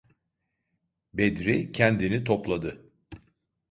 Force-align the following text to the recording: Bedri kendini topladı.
Bedri 1.13 1.71
kendini 1.71 2.23
topladı. 2.23 2.89